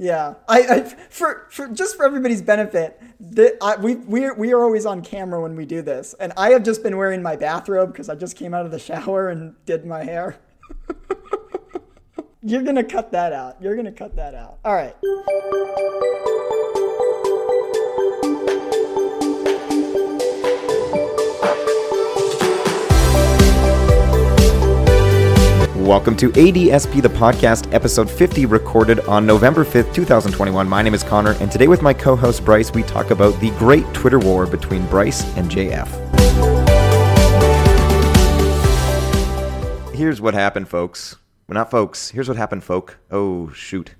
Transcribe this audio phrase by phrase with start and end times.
[0.00, 0.80] Yeah, I, I
[1.10, 5.02] for for just for everybody's benefit, the, I, we we are, we are always on
[5.02, 8.14] camera when we do this, and I have just been wearing my bathrobe because I
[8.14, 10.38] just came out of the shower and did my hair.
[12.42, 13.60] You're gonna cut that out.
[13.60, 14.58] You're gonna cut that out.
[14.64, 14.96] All right.
[25.90, 30.68] Welcome to ADSP, the podcast, episode 50, recorded on November 5th, 2021.
[30.68, 33.50] My name is Conor, and today with my co host Bryce, we talk about the
[33.58, 35.88] great Twitter war between Bryce and JF.
[39.92, 41.16] Here's what happened, folks.
[41.48, 42.10] Well, not folks.
[42.10, 42.96] Here's what happened, folk.
[43.10, 43.96] Oh, shoot.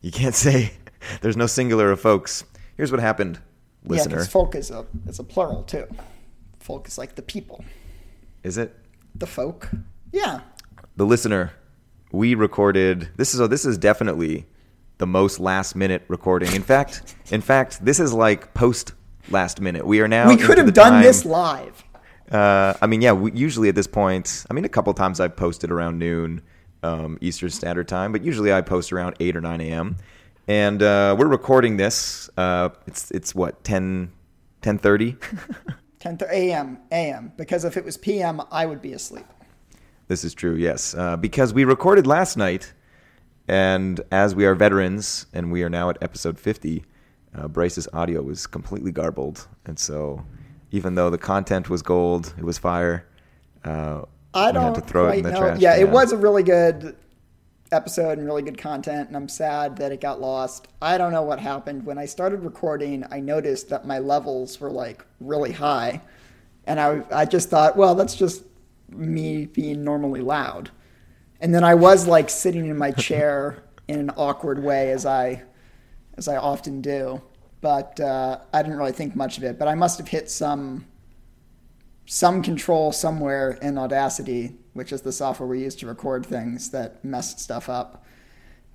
[0.00, 0.72] You can't say
[1.20, 2.44] there's no singular of folks.
[2.78, 3.38] Here's what happened,
[3.82, 4.16] Yeah, listener.
[4.16, 5.88] because folk is a it's a plural too.
[6.58, 7.62] Folk is like the people,
[8.42, 8.74] Is it?
[9.14, 9.68] the folk.
[10.10, 10.40] Yeah.
[10.96, 11.52] The listener,
[12.12, 13.10] we recorded.
[13.16, 14.46] This is oh, this is definitely
[14.98, 16.52] the most last minute recording.
[16.54, 18.92] In fact, in fact, this is like post
[19.30, 19.86] last minute.
[19.86, 20.28] We are now.
[20.28, 21.84] we could have done time- this live.
[22.30, 23.12] Uh, I mean, yeah.
[23.12, 26.40] We, usually at this point, I mean, a couple times I've posted around noon
[26.82, 29.96] um, Eastern Standard Time, but usually I post around eight or nine a.m.
[30.46, 32.28] And uh, we're recording this.
[32.36, 34.12] Uh, it's it's what 10,
[34.62, 35.16] 10.30?
[35.98, 36.78] 10 th- a.m.
[36.92, 37.32] a.m.
[37.36, 39.24] Because if it was p.m., I would be asleep.
[40.08, 40.94] This is true, yes.
[40.94, 42.72] Uh, because we recorded last night,
[43.48, 46.84] and as we are veterans, and we are now at episode 50,
[47.34, 49.46] uh, Bryce's audio was completely garbled.
[49.64, 50.24] And so,
[50.70, 53.06] even though the content was gold, it was fire,
[53.64, 54.02] uh,
[54.34, 55.40] I don't had to throw it in the know.
[55.40, 55.60] trash.
[55.60, 56.96] Yeah, it was a really good
[57.72, 60.68] episode and really good content, and I'm sad that it got lost.
[60.82, 61.86] I don't know what happened.
[61.86, 66.02] When I started recording, I noticed that my levels were like really high,
[66.66, 68.42] and I I just thought, well, that's just
[68.96, 70.70] me being normally loud.
[71.40, 75.42] And then I was like sitting in my chair in an awkward way as I
[76.16, 77.20] as I often do.
[77.60, 79.58] But uh, I didn't really think much of it.
[79.58, 80.86] But I must have hit some
[82.06, 87.04] some control somewhere in Audacity, which is the software we use to record things that
[87.04, 88.04] messed stuff up.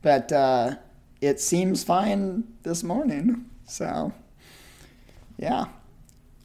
[0.02, 0.76] But uh,
[1.22, 3.46] it seems fine this morning.
[3.66, 4.14] So,
[5.38, 5.66] yeah.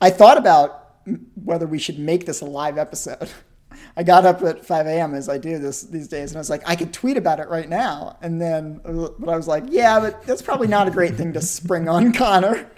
[0.00, 0.96] I thought about
[1.42, 3.30] whether we should make this a live episode.
[3.96, 5.14] I got up at 5 a.m.
[5.14, 7.48] as I do this these days, and I was like, I could tweet about it
[7.48, 8.18] right now.
[8.22, 11.40] And then, but I was like, yeah, but that's probably not a great thing to
[11.40, 12.68] spring on Conor.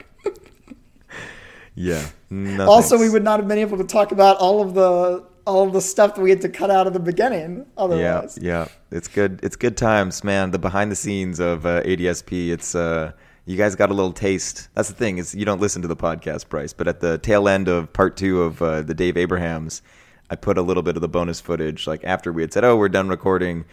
[1.76, 2.06] Yeah.
[2.31, 5.65] No Also, we would not have been able to talk about all of the all
[5.65, 7.59] of the stuff that we had to cut out of the beginning.
[7.59, 8.66] Yeah, Otherwise, yeah.
[8.91, 9.38] It's good.
[9.44, 10.50] It's good times, man.
[10.50, 12.49] The behind the scenes of uh, ADSP.
[12.49, 13.12] It's uh,
[13.44, 14.69] you guys got a little taste.
[14.75, 16.72] That's the thing is you don't listen to the podcast, Bryce.
[16.72, 19.82] But at the tail end of part two of uh, the Dave Abrahams,
[20.31, 22.76] I put a little bit of the bonus footage, like after we had said, "Oh,
[22.76, 23.64] we're done recording,"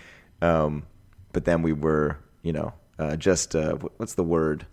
[0.41, 0.85] um,
[1.31, 4.65] but then we were, you know, uh, just uh, what's the word?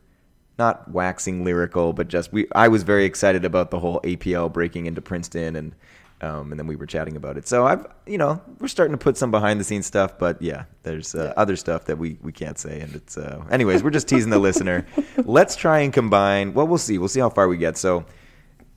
[0.58, 2.46] Not waxing lyrical, but just we.
[2.54, 5.74] I was very excited about the whole APL breaking into Princeton and.
[6.22, 7.48] Um, and then we were chatting about it.
[7.48, 10.64] So I've, you know, we're starting to put some behind the scenes stuff, but yeah,
[10.82, 12.78] there's uh, other stuff that we, we can't say.
[12.80, 14.84] And it's, uh, anyways, we're just teasing the listener.
[15.16, 16.52] Let's try and combine.
[16.52, 16.98] Well, we'll see.
[16.98, 17.78] We'll see how far we get.
[17.78, 18.04] So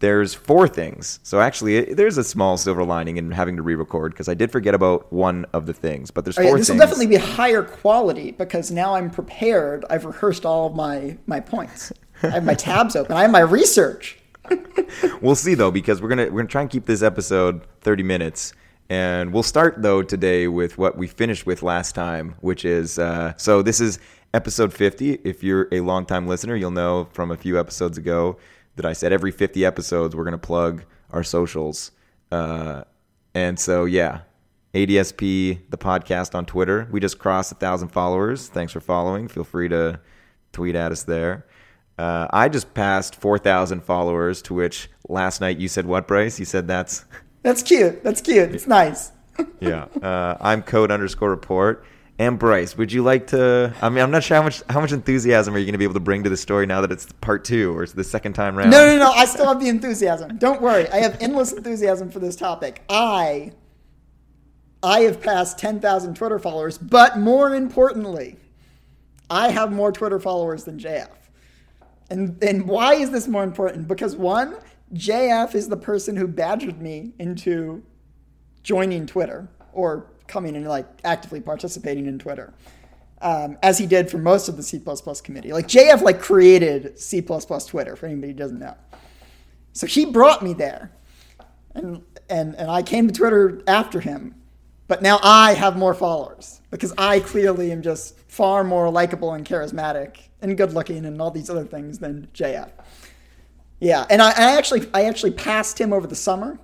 [0.04, 1.22] there's four things.
[1.24, 4.52] So actually, it, there's a small silver lining in having to re-record because I did
[4.52, 6.12] forget about one of the things.
[6.12, 6.44] But there's four.
[6.44, 9.86] yeah, this will definitely be higher quality because now I'm prepared.
[9.90, 11.94] I've rehearsed all of my my points.
[12.22, 13.16] I have my tabs open.
[13.16, 14.20] I have my research.
[15.22, 18.54] We'll see though, because we're gonna we're gonna try and keep this episode 30 minutes,
[18.90, 23.34] and we'll start though today with what we finished with last time, which is uh,
[23.38, 24.00] so this is
[24.34, 25.14] episode 50.
[25.24, 28.38] If you're a longtime listener, you'll know from a few episodes ago
[28.76, 31.92] that I said every 50 episodes we're gonna plug our socials,
[32.32, 32.84] uh,
[33.34, 34.22] and so yeah.
[34.74, 36.88] ADSP, the podcast on Twitter.
[36.92, 38.48] We just crossed a thousand followers.
[38.48, 39.28] Thanks for following.
[39.28, 40.00] Feel free to
[40.52, 41.46] tweet at us there.
[42.00, 46.40] Uh, I just passed 4,000 followers, to which last night you said what, Bryce?
[46.40, 47.06] You said that's,
[47.44, 48.04] That's cute.
[48.04, 48.56] That's cute.
[48.56, 49.12] It's nice.
[49.60, 49.86] yeah.
[50.02, 51.86] Uh, I'm code underscore report.
[52.24, 53.74] And Bryce, would you like to?
[53.82, 55.84] I mean, I'm not sure how much how much enthusiasm are you going to be
[55.84, 58.32] able to bring to the story now that it's part two or it's the second
[58.32, 58.72] time round?
[58.72, 59.12] No, no, no.
[59.12, 60.38] I still have the enthusiasm.
[60.38, 60.88] Don't worry.
[60.88, 62.82] I have endless enthusiasm for this topic.
[62.88, 63.52] I
[64.82, 68.38] I have passed 10,000 Twitter followers, but more importantly,
[69.30, 71.10] I have more Twitter followers than JF.
[72.10, 73.90] And and why is this more important?
[73.90, 74.56] Because one,
[74.94, 77.84] JF is the person who badgered me into
[78.62, 82.54] joining Twitter or coming and like actively participating in Twitter.
[83.22, 84.82] Um, as he did for most of the C++
[85.24, 85.54] committee.
[85.54, 88.76] Like JF like created C++ Twitter for anybody who doesn't know.
[89.72, 90.92] So he brought me there.
[91.74, 94.36] And and and I came to Twitter after him.
[94.88, 99.46] but now I have more followers because I clearly am just far more likable and
[99.46, 102.70] charismatic and good looking and all these other things than JF.
[103.80, 106.60] Yeah, and I, I actually I actually passed him over the summer,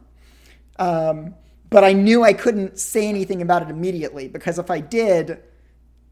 [0.78, 1.36] um,
[1.70, 5.40] but I knew I couldn't say anything about it immediately because if I did,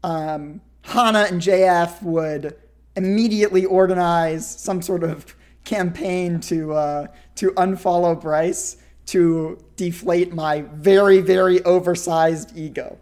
[0.02, 2.56] um, Hana and JF would
[2.96, 5.34] immediately organize some sort of
[5.64, 7.06] campaign to uh,
[7.36, 8.76] to unfollow Bryce
[9.06, 12.98] to deflate my very very oversized ego,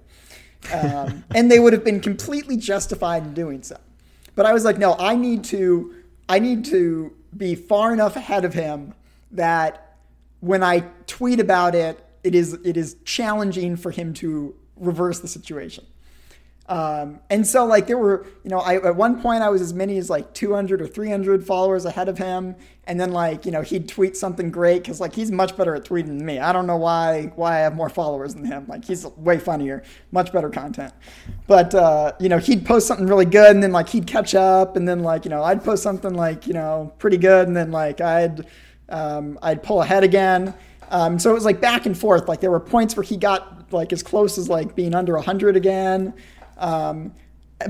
[0.73, 3.79] um, and they would have been completely justified in doing so.
[4.35, 5.95] But I was like, no, I need to
[6.29, 8.95] I need to be far enough ahead of him
[9.33, 9.97] that
[10.41, 15.29] when I tweet about it, it is it is challenging for him to reverse the
[15.29, 15.87] situation.
[16.69, 19.73] Um, and so like there were, you know, I, at one point I was as
[19.73, 22.57] many as like 200 or 300 followers ahead of him.
[22.89, 24.83] And then like, you know, he'd tweet something great.
[24.83, 26.41] Cause like he's much better at tweeting than me.
[26.41, 28.67] I don't know why, why I have more followers than him.
[28.67, 30.93] Like he's way funnier, much better content.
[31.47, 34.77] But, uh, you know, he'd post something really good and then like he'd catch up.
[34.77, 37.47] And then like, you know, I'd post something like, you know, pretty good.
[37.47, 38.45] And then like I'd,
[38.89, 40.53] um, I'd pull ahead again.
[40.91, 42.29] Um, so it was like back and forth.
[42.29, 45.57] Like there were points where he got like as close as like being under 100
[45.57, 46.15] again.
[46.59, 47.13] Um,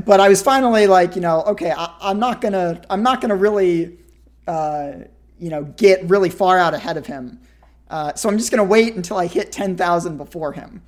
[0.05, 3.37] but I was finally like, you know, okay, I, am not gonna, I'm not gonna
[3.37, 3.99] really,
[4.47, 4.93] uh,
[5.39, 7.41] you know, get really far out ahead of him.
[7.89, 10.83] Uh, so I'm just gonna wait until I hit 10,000 before him,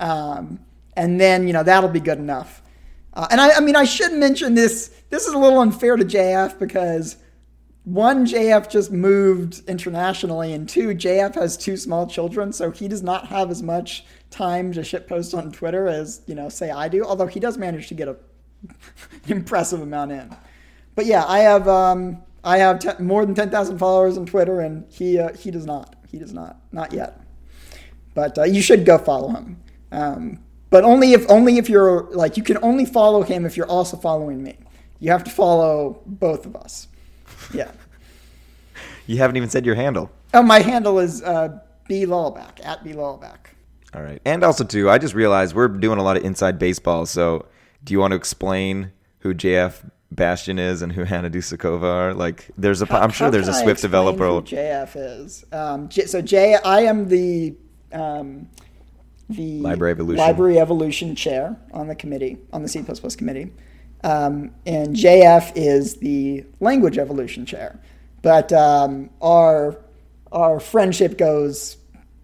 [0.00, 0.60] um,
[0.96, 2.62] and then you know that'll be good enough.
[3.12, 4.88] Uh, and I, I mean, I should mention this.
[5.10, 7.16] This is a little unfair to JF because
[7.88, 13.02] one, JF just moved internationally, and two, JF has two small children, so he does
[13.02, 17.02] not have as much time to shitpost on Twitter as you know, say I do.
[17.02, 18.16] Although he does manage to get a
[19.28, 20.36] impressive amount in.
[20.96, 24.60] But yeah, I have um, I have te- more than ten thousand followers on Twitter,
[24.60, 25.96] and he uh, he does not.
[26.10, 26.60] He does not.
[26.72, 27.18] Not yet.
[28.12, 29.62] But uh, you should go follow him.
[29.92, 33.66] Um, but only if only if you're like you can only follow him if you're
[33.66, 34.58] also following me.
[35.00, 36.87] You have to follow both of us.
[37.52, 37.70] Yeah.
[39.06, 40.10] You haven't even said your handle.
[40.34, 41.58] Oh, my handle is uh,
[41.88, 43.38] B Lelbach at B Lelbach.
[43.94, 47.06] All right, and also too, I just realized we're doing a lot of inside baseball.
[47.06, 47.46] So,
[47.82, 52.14] do you want to explain who JF Bastien is and who Hana Dusíková are?
[52.14, 54.26] Like, there's a, how, I'm sure there's a Swift developer.
[54.26, 55.44] Who JF is.
[55.52, 57.56] Um, J, so J, I am the
[57.92, 58.50] um,
[59.30, 62.82] the Library Evolution Library Evolution chair on the committee on the C++
[63.16, 63.52] committee,
[64.04, 67.80] um, and JF is the Language Evolution chair.
[68.22, 69.78] But um, our
[70.30, 71.76] our friendship goes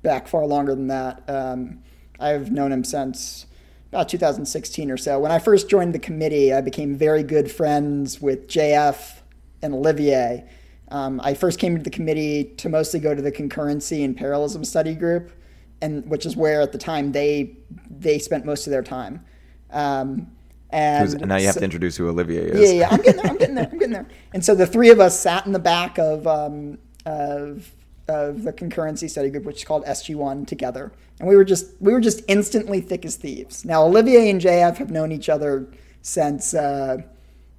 [0.02, 1.22] back far longer than that.
[1.28, 1.82] Um,
[2.20, 3.46] I've known him since
[3.88, 5.18] about 2016 or so.
[5.20, 9.20] When I first joined the committee, I became very good friends with JF
[9.62, 10.44] and Olivier.
[10.88, 14.64] Um, I first came to the committee to mostly go to the concurrency and parallelism
[14.64, 15.32] study group,
[15.80, 17.56] and which is where at the time they
[17.88, 19.24] they spent most of their time.
[19.70, 20.30] Um,
[20.74, 22.72] and now you have so, to introduce who Olivier is.
[22.72, 23.30] Yeah, yeah, I'm getting there.
[23.30, 23.68] I'm getting there.
[23.70, 24.08] I'm getting there.
[24.32, 27.70] And so the three of us sat in the back of um, of
[28.08, 31.92] of the concurrency study group, which is called SG1, together, and we were just we
[31.92, 33.64] were just instantly thick as thieves.
[33.64, 35.68] Now Olivier and JF have known each other
[36.02, 36.98] since uh,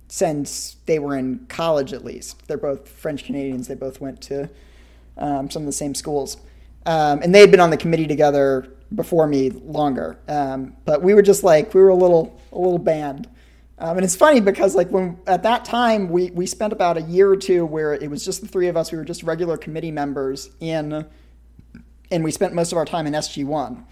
[0.08, 2.48] since they were in college, at least.
[2.48, 3.68] They're both French Canadians.
[3.68, 4.50] They both went to
[5.18, 6.38] um, some of the same schools,
[6.86, 10.18] um, and they had been on the committee together before me longer.
[10.28, 13.30] Um, but we were just like we were a little a little band.
[13.78, 17.02] Um, and it's funny because like when at that time we we spent about a
[17.02, 18.92] year or two where it was just the three of us.
[18.92, 21.06] We were just regular committee members in,
[22.12, 23.86] and we spent most of our time in SG one.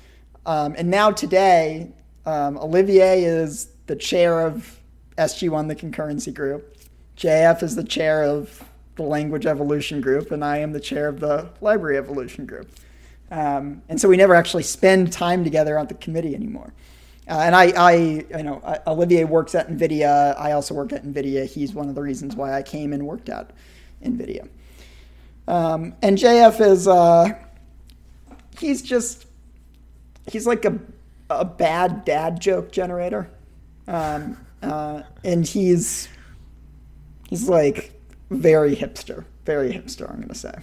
[0.45, 1.91] Um, and now today,
[2.25, 4.79] um, Olivier is the chair of
[5.17, 6.77] SG one, the concurrency group.
[7.17, 8.63] JF is the chair of
[8.95, 12.69] the language evolution group, and I am the chair of the library evolution group.
[13.33, 16.71] Um, and so we never actually spend time together on the committee anymore.
[17.27, 20.39] Uh, and I, I, you know, Olivier works at NVIDIA.
[20.39, 21.47] I also work at NVIDIA.
[21.47, 23.49] He's one of the reasons why I came and worked at
[24.03, 24.47] NVIDIA.
[25.47, 27.29] Um, and JF is, uh,
[28.59, 29.25] he's just,
[30.31, 30.77] he's like a,
[31.31, 33.31] a bad dad joke generator.
[33.87, 36.07] Um, uh, and he's,
[37.29, 37.99] he's like
[38.29, 40.53] very hipster, very hipster, I'm going to say.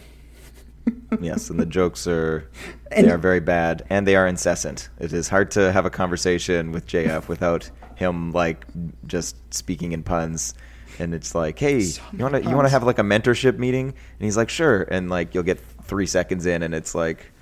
[1.20, 2.48] Yes, and the jokes are
[2.90, 4.88] they are very bad and they are incessant.
[4.98, 8.64] It is hard to have a conversation with JF without him like
[9.06, 10.54] just speaking in puns.
[10.98, 13.58] And it's like, hey, so you want to you want to have like a mentorship
[13.58, 13.88] meeting?
[13.88, 14.82] And he's like, sure.
[14.82, 17.32] And like you'll get three seconds in, and it's like,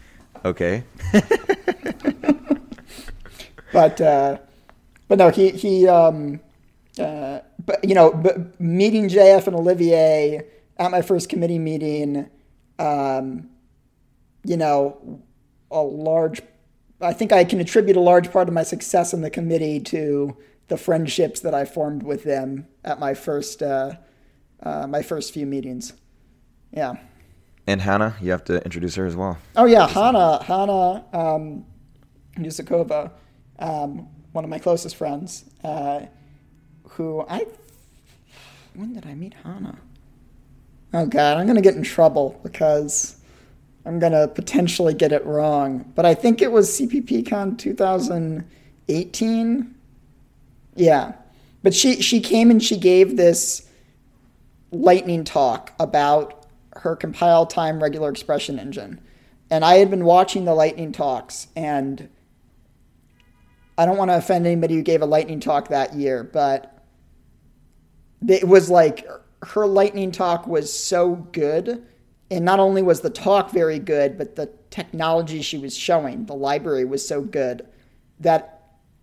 [0.44, 0.84] okay.
[3.72, 4.38] but uh,
[5.08, 6.40] but no, he he um,
[7.00, 10.42] uh, but you know, but meeting JF and Olivier
[10.78, 12.30] at my first committee meeting
[12.78, 13.48] um,
[14.44, 15.22] you know,
[15.70, 16.40] a large
[17.00, 20.36] I think I can attribute a large part of my success in the committee to
[20.66, 23.92] the friendships that I formed with them at my first uh,
[24.62, 25.92] uh, my first few meetings.
[26.72, 26.94] Yeah.
[27.66, 29.38] And Hana, you have to introduce her as well.
[29.54, 31.66] Oh yeah, Hana, Hana um,
[32.36, 33.10] Dusíková,
[33.58, 36.06] um, one of my closest friends, uh,
[36.90, 37.46] who I
[38.74, 39.78] when did I meet Hana?
[40.94, 43.16] Oh god, I'm gonna get in trouble because
[43.84, 45.92] I'm gonna potentially get it wrong.
[45.94, 49.74] But I think it was CPPCon 2018.
[50.76, 51.12] Yeah,
[51.62, 53.68] but she she came and she gave this
[54.70, 59.00] lightning talk about her compile time regular expression engine,
[59.50, 62.08] and I had been watching the lightning talks and.
[63.80, 66.82] I don't want to offend anybody who gave a lightning talk that year, but
[68.26, 69.06] it was like
[69.42, 71.86] her lightning talk was so good
[72.30, 76.34] and not only was the talk very good but the technology she was showing the
[76.34, 77.66] library was so good
[78.20, 78.58] that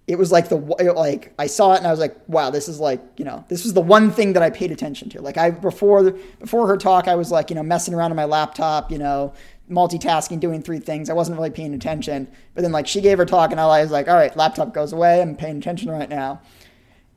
[0.07, 2.79] it was like the like I saw it and I was like wow this is
[2.79, 5.21] like you know this was the one thing that I paid attention to.
[5.21, 8.25] Like I before before her talk I was like you know messing around on my
[8.25, 9.33] laptop you know
[9.69, 11.09] multitasking doing three things.
[11.09, 12.27] I wasn't really paying attention.
[12.53, 14.93] But then like she gave her talk and I was like all right laptop goes
[14.93, 15.21] away.
[15.21, 16.41] I'm paying attention right now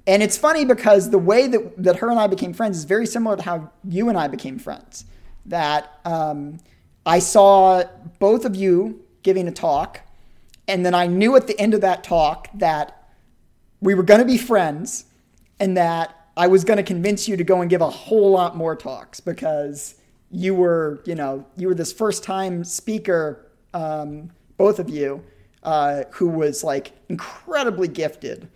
[0.08, 3.06] and it's funny because the way that, that her and I became friends is very
[3.06, 5.04] similar to how you and I became friends.
[5.44, 6.60] That um,
[7.04, 7.84] I saw
[8.18, 10.00] both of you giving a talk,
[10.66, 13.10] and then I knew at the end of that talk that
[13.82, 15.04] we were going to be friends
[15.60, 18.56] and that I was going to convince you to go and give a whole lot
[18.56, 19.96] more talks because
[20.30, 25.22] you were, you know, you were this first time speaker, um, both of you,
[25.64, 28.48] uh, who was like incredibly gifted.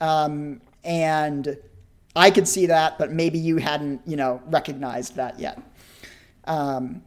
[0.00, 1.56] Um, and
[2.16, 5.60] I could see that, but maybe you hadn't, you know, recognized that yet.
[6.44, 7.02] Um,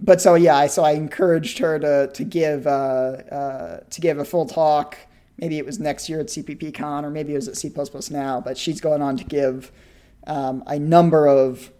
[0.00, 4.24] but so yeah, so I encouraged her to to give uh, uh, to give a
[4.24, 4.98] full talk.
[5.38, 7.72] Maybe it was next year at CPPCon, or maybe it was at C
[8.10, 8.40] now.
[8.40, 9.72] But she's going on to give
[10.26, 11.70] um, a number of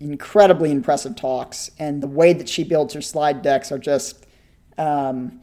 [0.00, 4.26] incredibly impressive talks, and the way that she builds her slide decks are just
[4.78, 5.40] um,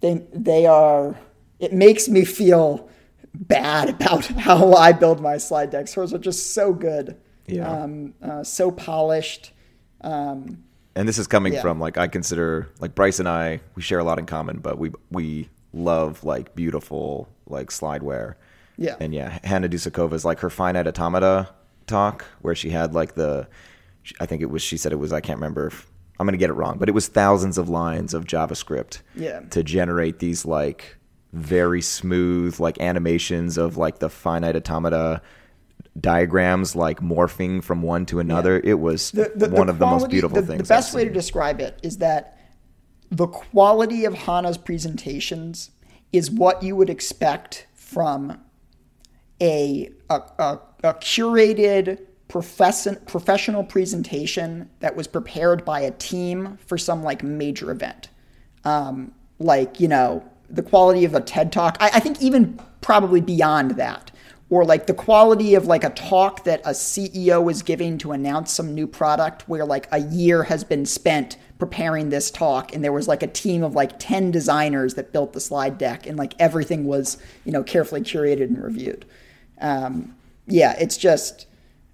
[0.00, 1.18] they they are.
[1.58, 2.88] It makes me feel
[3.34, 5.94] bad about how I build my slide decks.
[5.94, 7.16] Hers are just so good,
[7.46, 7.68] Yeah.
[7.70, 9.52] um, uh, so polished.
[10.00, 11.60] Um, and this is coming Yeah.
[11.62, 14.78] from like I consider like Bryce and I we share a lot in common, but
[14.78, 18.34] we we love like beautiful like slideware.
[18.76, 21.48] yeah, And yeah, Hana Dusíková's like her finite automata
[21.86, 23.46] talk where she had like the
[24.20, 25.86] I think it was she said it was I can't remember if
[26.20, 29.40] I'm going to get it wrong, but it was thousands of lines of JavaScript Yeah.
[29.50, 30.97] to generate these like
[31.32, 35.20] very smooth like animations of like the finite automata
[36.00, 38.60] diagrams like morphing from one to another.
[38.62, 40.68] It was The- the- one the of the most beautiful things.
[40.68, 42.38] The best way to describe it is that
[43.10, 45.70] the quality of Hana's presentations
[46.12, 48.38] is what you would expect from
[49.40, 56.78] a a, a, a curated profession, professional presentation that was prepared by a team for
[56.78, 58.08] some like major event.
[58.64, 61.76] Um, like you know the quality of a TED talk.
[61.80, 64.10] I, I think even probably beyond that,
[64.50, 68.52] or like the quality of like a talk that a CEO is giving to announce
[68.52, 72.92] some new product, where like a year has been spent preparing this talk, and there
[72.92, 76.34] was like a team of like ten designers that built the slide deck, and like
[76.38, 79.04] everything was you know carefully curated and reviewed.
[79.60, 80.14] Um,
[80.46, 81.46] yeah, it's just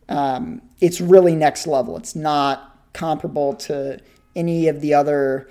[0.08, 1.96] um, it's really next level.
[1.96, 3.98] It's not comparable to
[4.36, 5.48] any of the other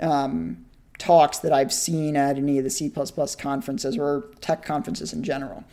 [0.00, 0.65] um,
[0.98, 5.64] talks that I've seen at any of the C conferences or tech conferences in general.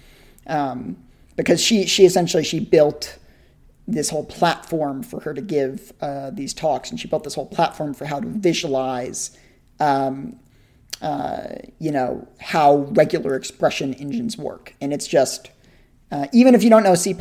[0.48, 0.98] Um,
[1.36, 3.18] because she she essentially she built
[3.88, 7.46] this whole platform for her to give uh, these talks, and she built this whole
[7.46, 9.38] platform for how to visualize.
[9.80, 10.40] Um,
[11.02, 15.50] uh, you know how regular expression engines work, and it's just
[16.14, 17.16] uh, even if you don't know C++,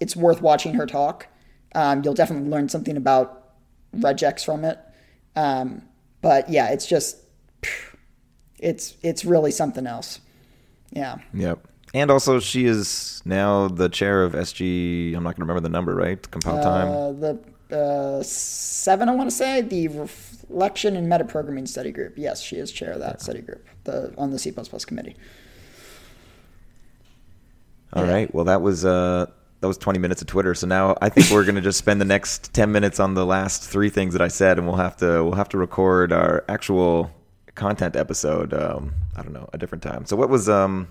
[0.00, 1.26] it's worth watching her talk.
[1.74, 3.54] Um, you'll definitely learn something about
[3.96, 4.78] regex from it.
[5.34, 5.82] Um,
[6.20, 7.18] but yeah, it's just
[8.62, 10.20] it's it's really something else.
[10.90, 11.18] Yeah.
[11.34, 11.66] Yep.
[11.94, 15.14] And also, she is now the chair of SG.
[15.14, 16.30] I'm not going to remember the number, right?
[16.30, 16.88] Compile time.
[16.88, 22.14] Uh, the uh, seven, I want to say, the reflection and metaprogramming study group.
[22.16, 24.52] Yes, she is chair of that study group the on the C
[24.86, 25.16] committee.
[27.92, 28.32] All right.
[28.34, 29.26] Well, that was uh,
[29.60, 30.54] that was 20 minutes of Twitter.
[30.54, 33.26] So now I think we're going to just spend the next 10 minutes on the
[33.26, 36.44] last three things that I said, and we'll have to we'll have to record our
[36.48, 37.10] actual
[37.54, 38.54] content episode.
[38.54, 40.06] Um, I don't know, a different time.
[40.06, 40.88] So what was um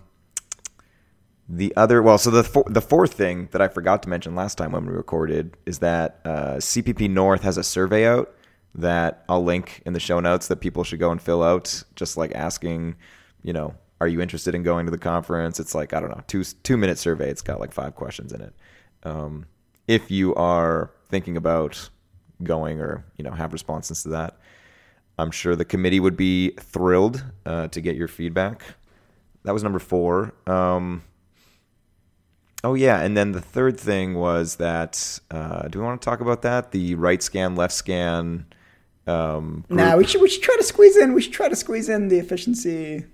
[1.50, 2.02] the other?
[2.02, 4.94] Well, so the the fourth thing that I forgot to mention last time when we
[4.94, 8.34] recorded is that uh, CppNorth has a survey out
[8.74, 12.16] that I'll link in the show notes that people should go and fill out, just
[12.16, 12.96] like asking,
[13.44, 15.60] you know, are you interested in going to the conference?
[15.60, 17.30] It's like I don't know, two two minute survey.
[17.30, 18.54] It's got like five questions in it.
[19.04, 19.46] Um,
[19.88, 21.90] if you are thinking about
[22.44, 24.38] going or you know have responses to that,
[25.18, 28.64] I'm sure the committee would be thrilled uh, to get your feedback.
[29.44, 30.34] That was number four.
[30.48, 31.04] Um,
[32.64, 35.20] oh yeah, and then the third thing was that.
[35.30, 36.72] Uh, do we want to talk about that?
[36.72, 38.46] The right scan, left scan.
[39.08, 41.14] Um, Nah, we should we should try to squeeze in.
[41.14, 43.06] We should try to squeeze in the efficiency.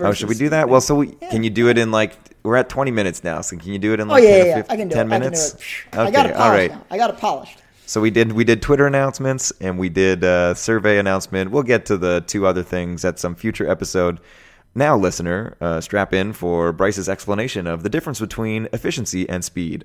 [0.00, 0.70] Oh, should we do that?
[0.70, 1.30] Well, so we, Yeah.
[1.30, 3.92] can you do it in like we're at 20 minutes now, so can you do
[3.92, 4.54] it in Oh like yeah, 10, yeah, yeah.
[4.56, 5.08] 15 I can do 10 it.
[5.10, 5.54] minutes?
[5.54, 6.06] I can do it.
[6.06, 6.70] I got it Okay, polished all right.
[6.70, 6.86] now.
[6.90, 7.61] I got it polished.
[7.86, 11.50] So we did we did Twitter announcements and we did a survey announcement.
[11.50, 14.20] We'll get to the two other things at some future episode.
[14.74, 19.84] Now, listener, uh, strap in for Bryce's explanation of the difference between efficiency and speed.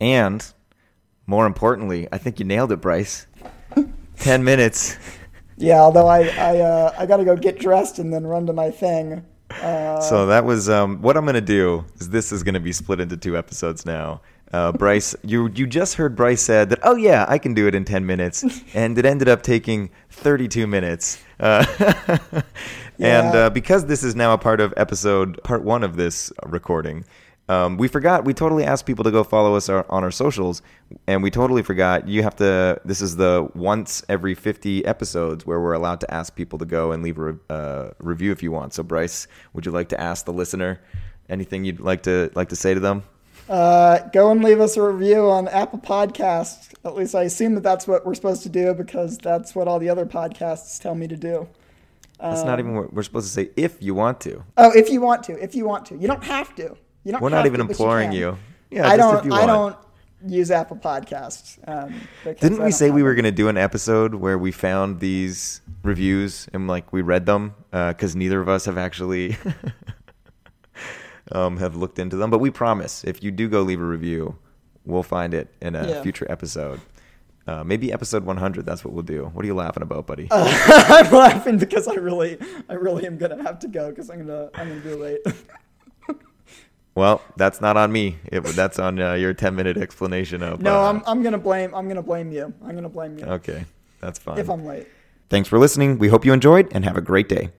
[0.00, 0.44] And
[1.26, 3.26] more importantly, I think you nailed it, Bryce.
[4.18, 4.96] 10 minutes.
[5.56, 8.52] Yeah, although I I uh, I got to go get dressed and then run to
[8.52, 9.24] my thing.
[9.62, 11.84] Uh, So that was um, what I'm going to do.
[12.00, 14.20] Is this is going to be split into two episodes now.
[14.52, 16.78] Uh, Bryce, you you just heard Bryce said that.
[16.82, 20.66] Oh yeah, I can do it in ten minutes, and it ended up taking 32
[20.66, 21.18] minutes.
[21.40, 21.64] Uh,
[23.00, 23.40] And Yeah.
[23.46, 27.04] uh, because this is now a part of episode part one of this recording,
[27.48, 28.24] um, we forgot.
[28.24, 30.60] We totally asked people to go follow us our, on our socials,
[31.06, 32.06] and we totally forgot.
[32.06, 32.80] You have to.
[32.84, 36.92] This is the once every 50 episodes where we're allowed to ask people to go
[36.92, 38.74] and leave a re- uh, review if you want.
[38.74, 40.80] So, Bryce, would you like to ask the listener
[41.28, 43.02] anything you'd like to like to say to them?
[43.48, 46.74] Uh, go and leave us a review on Apple Podcasts.
[46.84, 49.78] At least I assume that that's what we're supposed to do because that's what all
[49.78, 51.48] the other podcasts tell me to do.
[52.20, 53.50] That's not even what we're supposed to say.
[53.56, 56.24] If you want to, Oh, if you want to, if you want to, you don't
[56.24, 56.76] have to.
[57.04, 57.22] You don't.
[57.22, 58.18] we're not even to, imploring can.
[58.18, 58.38] you.
[58.70, 59.24] Yeah, I don't.
[59.24, 59.76] you I don't
[60.26, 61.58] use Apple Podcasts.
[61.68, 65.60] Um, Didn't we say we were going to do an episode where we found these
[65.84, 69.36] reviews and like we read them because neither of us have actually
[71.32, 72.30] um, have looked into them?
[72.30, 74.36] But we promise if you do go leave a review,
[74.84, 76.02] we'll find it in a Yeah.
[76.02, 76.80] future episode.
[77.46, 78.66] Uh, maybe episode 100.
[78.66, 79.30] That's what we'll do.
[79.32, 80.28] What are you laughing about, buddy?
[80.30, 82.36] I'm laughing because I really,
[82.68, 85.20] I really am gonna have to go because I'm gonna, I'm gonna be late.
[86.98, 88.18] well, that's not on me.
[88.26, 90.60] It, that's on uh, your 10 minute explanation of.
[90.60, 92.52] no, uh, I'm, I'm gonna blame, I'm gonna blame you.
[92.64, 93.64] I'm gonna blame you Okay,
[94.00, 94.38] that's fine.
[94.38, 94.88] if I'm late.
[95.30, 95.98] Thanks for listening.
[95.98, 97.46] We hope you enjoyed and have a great day.